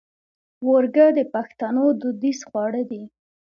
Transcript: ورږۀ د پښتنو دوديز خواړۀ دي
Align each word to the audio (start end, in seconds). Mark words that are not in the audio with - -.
ورږۀ 0.67 1.07
د 1.17 1.19
پښتنو 1.33 1.85
دوديز 2.01 2.39
خواړۀ 2.49 2.83
دي 2.91 3.03